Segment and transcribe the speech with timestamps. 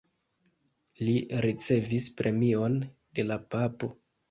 [1.07, 1.13] Li
[1.47, 2.81] ricevis premion
[3.21, 3.95] de la papo.